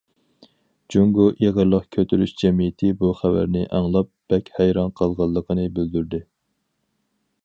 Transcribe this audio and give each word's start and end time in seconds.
جۇڭگو 0.93 1.25
ئېغىرلىق 1.33 1.83
كۆتۈرۈش 1.97 2.31
جەمئىيىتى 2.43 2.89
بۇ 3.01 3.11
خەۋەرنى 3.19 3.63
ئاڭلاپ 3.79 4.11
بەك 4.35 4.49
ھەيران 4.59 4.89
قالغانلىقىنى 5.03 5.67
بىلدۈردى. 5.77 6.25